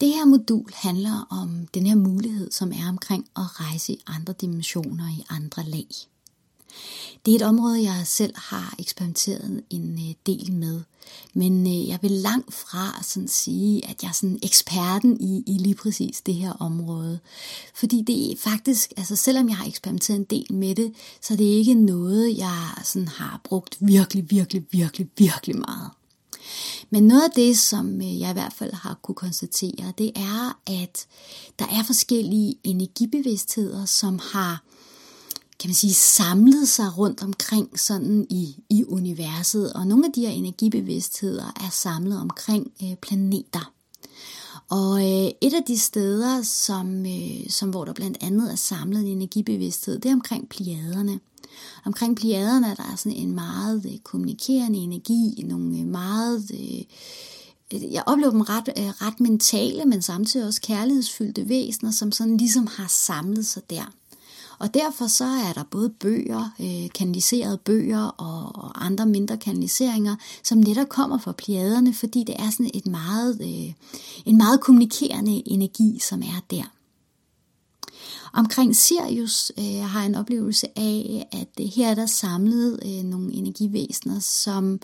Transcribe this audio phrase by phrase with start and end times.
[0.00, 4.32] Det her modul handler om den her mulighed, som er omkring at rejse i andre
[4.32, 5.86] dimensioner, i andre lag.
[7.26, 10.80] Det er et område, jeg selv har eksperimenteret en øh, del med.
[11.34, 15.52] Men øh, jeg vil langt fra sådan sige, at jeg er sådan eksperten i, i
[15.52, 17.18] lige præcis det her område.
[17.74, 21.36] Fordi det er faktisk, altså selvom jeg har eksperimenteret en del med det, så er
[21.36, 25.90] det ikke noget, jeg sådan har brugt virkelig, virkelig, virkelig, virkelig meget.
[26.90, 30.60] Men noget af det, som øh, jeg i hvert fald har kunne konstatere, det er,
[30.66, 31.06] at
[31.58, 34.64] der er forskellige energibevidstheder, som har
[35.60, 39.72] kan man sige, samlet sig rundt omkring sådan i, i universet.
[39.72, 43.72] Og nogle af de her energibevidstheder er samlet omkring øh, planeter.
[44.70, 49.00] Og øh, et af de steder, som, øh, som hvor der blandt andet er samlet
[49.00, 51.20] en energibevidsthed, det er omkring pliaderne.
[51.84, 56.50] Omkring pliaderne er der sådan en meget øh, kommunikerende energi, nogle øh, meget...
[56.54, 56.82] Øh,
[57.74, 62.36] øh, jeg oplever dem ret, øh, ret mentale, men samtidig også kærlighedsfyldte væsener, som sådan
[62.36, 63.92] ligesom har samlet sig der.
[64.60, 70.16] Og derfor så er der både bøger, øh, kanaliserede bøger og, og andre mindre kanaliseringer,
[70.42, 73.72] som netop kommer fra pliaderne, fordi det er sådan et meget, øh,
[74.24, 76.79] en meget kommunikerende energi, som er der.
[78.32, 83.04] Omkring Sirius øh, har jeg en oplevelse af, at øh, her er der samlet øh,
[83.04, 84.80] nogle energivæsener, som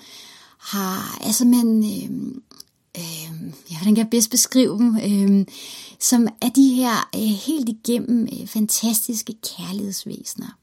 [0.59, 2.11] har, altså man, øh,
[2.99, 5.47] øh, ja, hvordan kan jeg bedst beskrive dem, øh,
[6.01, 10.59] som er de her øh, helt igennem øh, fantastiske kærlighedsvæsener.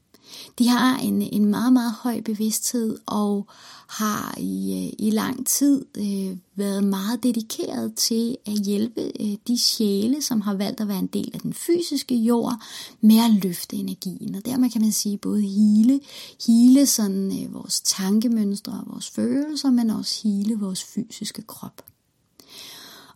[0.58, 3.46] De har en, en meget, meget høj bevidsthed og
[3.88, 9.58] har i, øh, i lang tid øh, været meget dedikeret til at hjælpe øh, de
[9.58, 12.62] sjæle, som har valgt at være en del af den fysiske jord,
[13.00, 14.34] med at løfte energien.
[14.34, 16.00] Og dermed kan man sige både hele,
[16.46, 21.93] hele sådan, øh, vores tankemønstre og vores følelser, men også hele vores fysiske krop.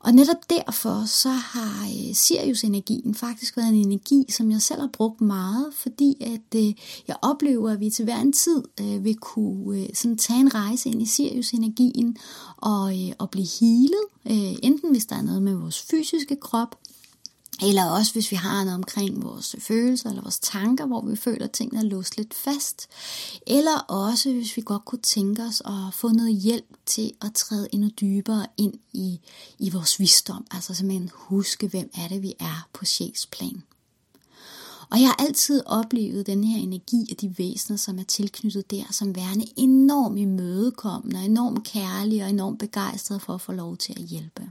[0.01, 4.91] Og netop derfor så har øh, Sirius-energien faktisk været en energi, som jeg selv har
[4.93, 6.75] brugt meget, fordi at øh,
[7.09, 10.55] jeg oplever, at vi til hver en tid øh, vil kunne øh, sådan tage en
[10.55, 12.17] rejse ind i Sirius-energien
[12.57, 16.77] og, øh, og blive healet, øh, enten hvis der er noget med vores fysiske krop,
[17.63, 21.45] eller også hvis vi har noget omkring vores følelser eller vores tanker, hvor vi føler,
[21.45, 22.89] at tingene er låst lidt fast.
[23.47, 27.69] Eller også hvis vi godt kunne tænke os at få noget hjælp til at træde
[27.73, 29.21] endnu dybere ind i,
[29.59, 30.47] i vores visdom.
[30.51, 33.63] Altså simpelthen huske, hvem er det, vi er på sjælsplan.
[34.91, 38.85] Og jeg har altid oplevet den her energi af de væsener, som er tilknyttet der,
[38.91, 44.03] som værende enormt imødekommende, enormt kærlige og enormt begejstrede for at få lov til at
[44.03, 44.51] hjælpe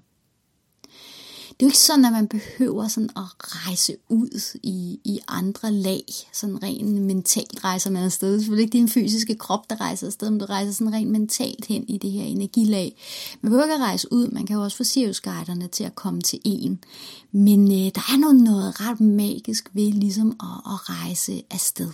[1.59, 5.71] det er jo ikke sådan, at man behøver sådan at rejse ud i, i andre
[5.71, 6.03] lag.
[6.33, 8.27] Sådan rent mentalt rejser man afsted.
[8.27, 11.11] Det er selvfølgelig ikke din fysiske krop, der rejser afsted, men du rejser sådan rent
[11.11, 12.95] mentalt hen i det her energilag.
[13.41, 16.21] Man behøver ikke at rejse ud, man kan jo også få Sirius-guiderne til at komme
[16.21, 16.83] til en.
[17.31, 21.89] Men øh, der er noget, noget ret magisk ved ligesom at, at rejse afsted.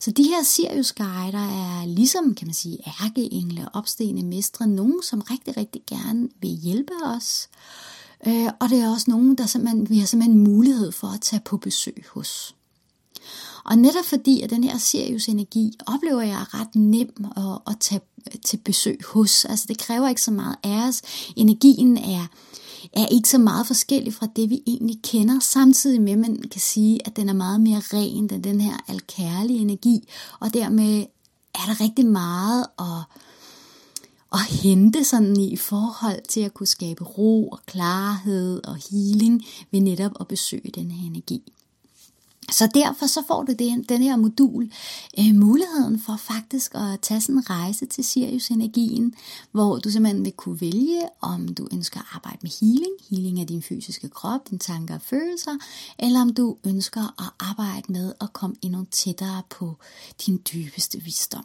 [0.00, 5.20] Så de her Sirius guider er ligesom, kan man sige, ærkeengle, opstigende mestre, nogen som
[5.20, 7.48] rigtig, rigtig gerne vil hjælpe os.
[8.26, 11.42] Øh, og det er også nogen, der simpelthen, vi har simpelthen mulighed for at tage
[11.44, 12.54] på besøg hos.
[13.64, 17.76] Og netop fordi, at den her Sirius energi oplever jeg er ret nem at, at
[17.80, 18.00] tage
[18.44, 19.44] til besøg hos.
[19.44, 21.02] Altså det kræver ikke så meget af os.
[21.36, 22.26] Energien er,
[22.92, 26.60] er ikke så meget forskellig fra det, vi egentlig kender, samtidig med, at man kan
[26.60, 30.08] sige, at den er meget mere ren end den her alkærlige energi,
[30.40, 31.06] og dermed
[31.54, 33.02] er der rigtig meget at,
[34.32, 39.80] at hente sådan i forhold til at kunne skabe ro og klarhed og healing ved
[39.80, 41.42] netop at besøge den her energi.
[42.50, 44.72] Så derfor så får du den, den her modul
[45.18, 49.14] øh, muligheden for faktisk at tage sådan en rejse til Sirius-energien,
[49.52, 53.46] hvor du simpelthen vil kunne vælge, om du ønsker at arbejde med healing, healing af
[53.46, 55.58] din fysiske krop, dine tanker og følelser,
[55.98, 59.76] eller om du ønsker at arbejde med at komme endnu tættere på
[60.26, 61.44] din dybeste visdom.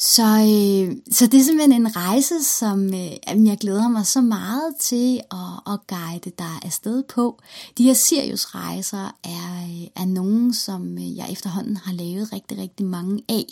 [0.00, 4.74] Så, øh, så det er simpelthen en rejse, som øh, jeg glæder mig så meget
[4.80, 7.40] til at, at guide dig afsted på.
[7.78, 12.86] De her Sirius-rejser er, øh, er nogen, som øh, jeg efterhånden har lavet rigtig, rigtig
[12.86, 13.44] mange af.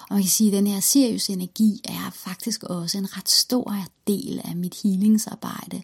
[0.00, 3.70] Og man kan sige, at den her Sirius-energi er faktisk også en ret stor
[4.08, 5.82] del af mit healingsarbejde.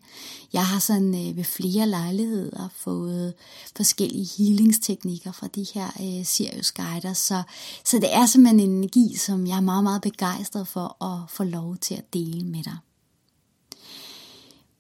[0.53, 3.35] Jeg har sådan øh, ved flere lejligheder fået
[3.77, 7.43] forskellige healingsteknikker fra de her øh, Sirius-guider, så,
[7.85, 11.45] så det er simpelthen en energi, som jeg er meget, meget begejstret for at få
[11.45, 12.77] lov til at dele med dig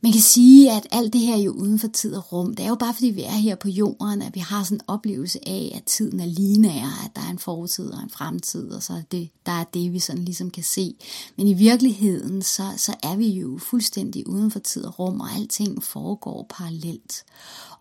[0.05, 2.55] man kan sige, at alt det her er jo uden for tid og rum.
[2.55, 4.85] Det er jo bare fordi vi er her på jorden, at vi har sådan en
[4.87, 8.83] oplevelse af, at tiden er lineær, at der er en fortid og en fremtid, og
[8.83, 10.95] så er det, der er det, vi sådan ligesom kan se.
[11.37, 15.31] Men i virkeligheden, så, så er vi jo fuldstændig uden for tid og rum, og
[15.37, 17.25] alting foregår parallelt.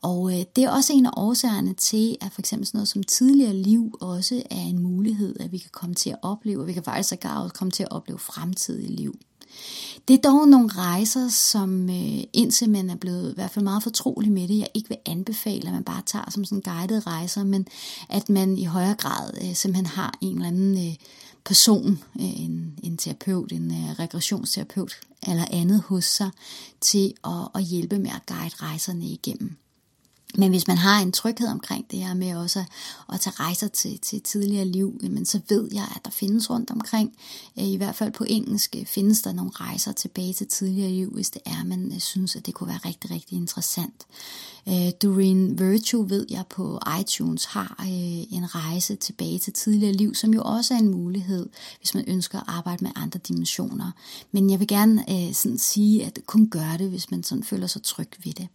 [0.02, 3.04] Og øh, det er også en af årsagerne til, at for eksempel sådan noget som
[3.04, 6.74] tidligere liv også er en mulighed, at vi kan komme til at opleve, og vi
[6.74, 9.20] kan faktisk også komme til at opleve fremtidige liv.
[10.08, 13.84] Det er dog nogle rejser, som øh, indtil man er blevet i hvert fald meget
[13.84, 17.44] fortrolig med det, jeg ikke vil anbefale, at man bare tager som sådan guided rejser,
[17.44, 17.68] men
[18.10, 20.96] at man i højere grad øh, simpelthen har en eller anden øh,
[21.46, 24.94] person, øh, en, en terapeut, en øh, regressionsterapeut
[25.28, 26.30] eller andet hos sig
[26.82, 29.58] til at, at hjælpe med at guide rejserne igennem.
[30.38, 32.64] Men hvis man har en tryghed omkring det her med også
[33.14, 36.72] at, tage rejser til, til tidligere liv, men så ved jeg, at der findes rundt
[36.72, 37.16] omkring,
[37.60, 41.10] øh, i hvert fald på engelsk, øh, findes der nogle rejser tilbage til tidligere liv,
[41.10, 44.06] hvis det er, man øh, synes, at det kunne være rigtig, rigtig interessant.
[45.02, 47.84] Doreen Virtue ved jeg på iTunes har
[48.32, 52.38] en rejse tilbage til tidligere liv, som jo også er en mulighed, hvis man ønsker
[52.38, 53.92] at arbejde med andre dimensioner.
[54.32, 57.84] Men jeg vil gerne sådan sige, at kun gør det, hvis man sådan føler sig
[57.84, 58.48] tryg ved det.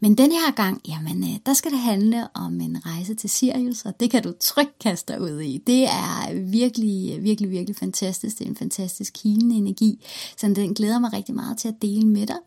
[0.00, 3.82] Men den her gang, jamen, øh, der skal det handle om en rejse til Sirius,
[3.84, 5.62] og det kan du trygt kaste dig ud i.
[5.66, 8.38] Det er virkelig, virkelig, virkelig fantastisk.
[8.38, 12.06] Det er en fantastisk healende energi, så den glæder mig rigtig meget til at dele
[12.06, 12.38] med dig.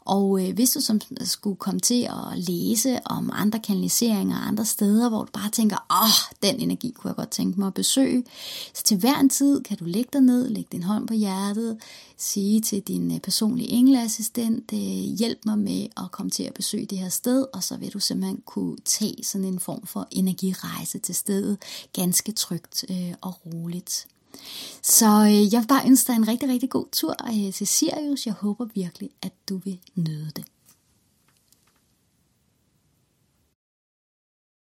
[0.00, 4.64] Og øh, hvis du som skulle komme til at læse om andre kanaliseringer og andre
[4.64, 7.74] steder, hvor du bare tænker, åh, oh, den energi kunne jeg godt tænke mig at
[7.74, 8.24] besøge,
[8.74, 11.76] så til hver en tid kan du lægge dig ned, lægge din hånd på hjertet,
[12.16, 14.78] sige til din øh, personlige engleassistent, øh,
[15.18, 17.98] hjælp mig med at komme til at besøge det her sted, og så vil du
[17.98, 21.58] simpelthen kunne tage sådan en form for energirejse til stedet,
[21.92, 24.06] ganske trygt øh, og roligt.
[24.82, 28.26] Så øh, jeg vil bare ønske dig en rigtig, rigtig god tur øh, til Sirius.
[28.26, 30.44] Jeg håber virkelig, at du vil nyde det.